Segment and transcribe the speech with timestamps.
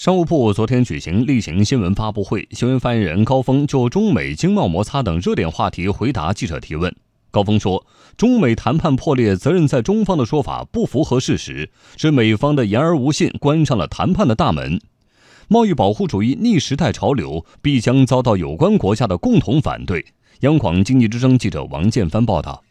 [0.00, 6.96] 商务部昨天举行例行新闻发布会，新闻发言人高峰就中美经贸摩擦等热点话题回答记者提问。
[7.30, 7.84] 高峰说，
[8.16, 11.68] 中美谈判破裂，责任在中方的说法不符合事实，
[11.98, 14.80] 是美方的言而无信，关上了谈判的大门。
[15.48, 20.02] 贸易保护主义逆时代潮流，必将遭到有关国家的共同反对。
[20.40, 22.64] 央广经济之声记者王建帆报道。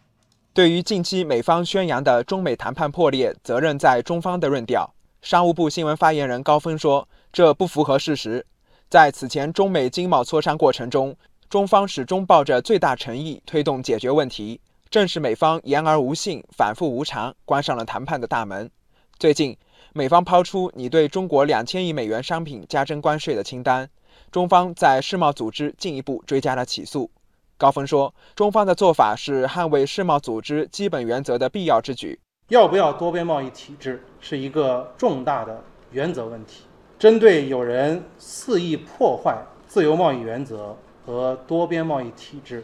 [0.52, 7.07] 对于近期美方宣扬的中美谈判破裂，责任在中方的论调，商务部新闻发言人高峰说。
[7.32, 8.45] 这不符合事实。
[8.89, 11.16] 在此前中美经贸磋商过程中，
[11.49, 14.59] 中方始终抱着最大诚意推动解决问题。
[14.90, 18.71] 正是美方言而无信、反复无常，关上了谈判的大门。
[19.20, 19.55] 最近，
[19.94, 23.88] 美方抛出拟对中国两千亿美元商品加征关税的清单，
[24.32, 27.12] 中方在世贸组织进一步追加了起诉。
[27.57, 32.20] 高峰说，中方的做法是捍卫世贸组织基本原则的必要之举。
[32.48, 36.63] 要不要多边贸易体制，是一个重大的原则问题。
[36.99, 42.62] 针对有人肆意破坏自由贸易原则和多边贸易体制，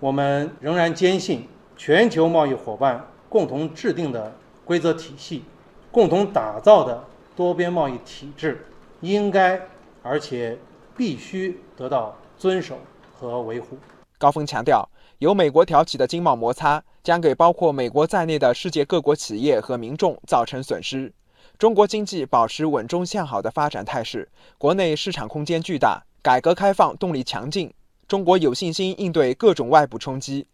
[0.00, 5.44] 我们仍然坚信，全球贸易伙伴共同制定的规则体系、
[5.92, 7.04] 共同打造的
[7.36, 8.64] 多边贸易体制，
[9.02, 9.60] 应该
[10.02, 10.56] 而且
[10.96, 12.78] 必须得到遵守
[13.14, 13.76] 和维护。
[14.16, 21.12] 高峰强调，由美国挑起的经贸摩擦将给包括美国在内的世界各国企业和民众造成损失。
[21.58, 27.72] 中国经济保持稳中向好的发展态势，国内市场空间巨大，改革开放动力强劲，
[28.06, 30.46] 中国有信心应对各种外部冲击。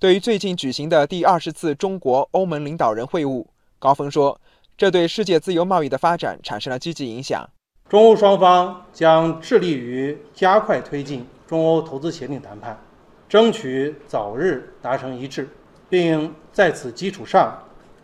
[0.00, 3.44] 对于最近举行的第二十次中国欧盟领导人会晤，
[3.78, 4.40] 高峰说，
[4.76, 7.48] 这对世界自由贸易的发展产生了积极影响。
[7.88, 12.80] 中欧双方将致力于加快推进中欧投资协定谈判，
[13.28, 15.48] 争取早日达成一致，
[15.88, 17.62] 并在此基础上。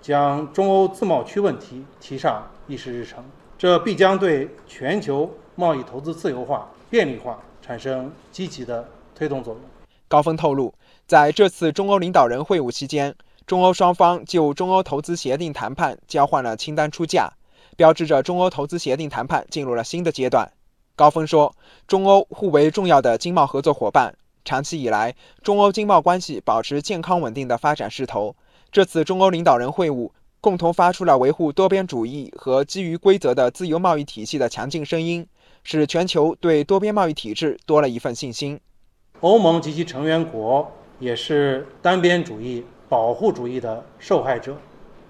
[0.08, 3.22] 将中欧自贸区问题提上议事日程，
[3.58, 9.62] 这必将对全球贸易投资自由化、便利化产生积极的推动作用。
[10.08, 10.72] 高峰透露，
[11.06, 13.14] 在这次中欧领导人会晤期间，
[13.46, 17.30] 中欧双方就中欧投资协定谈判交换了清单出价，
[17.76, 20.50] 标志着中欧投资协定谈判进入了新的阶段。
[20.96, 21.54] 高峰说，
[21.86, 24.14] 中欧互为重要的经贸合作伙伴，
[24.48, 28.34] 长期以来，中欧经贸关系保持健康稳定的发展势头。
[28.72, 30.10] 这次中欧领导人会晤，
[30.40, 35.26] 共同发出了维护多边主义和基于规则的自由贸易体系的强劲声音，
[35.64, 38.58] 使全球对多边贸易体制多了一份信心。
[39.20, 44.56] 欧盟及其成员国也是单边主义、保护主义的受害者。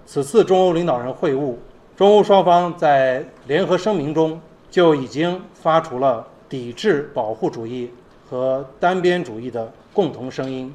[0.05, 1.55] 此次中欧领导人会晤，
[1.95, 7.89] 中欧双方在联合声明中就已经发出了抵制保护主义
[8.29, 10.73] 和单边主义的共同声音。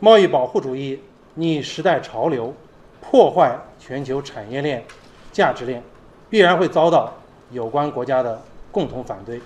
[0.00, 1.00] 贸易保护主义。
[1.34, 2.52] 逆时代潮流，
[3.00, 4.82] 破坏全球产业链、
[5.30, 5.80] 价值链，
[6.28, 7.12] 必然会遭到
[7.52, 8.42] 有关国家的
[8.72, 9.40] 共同反对。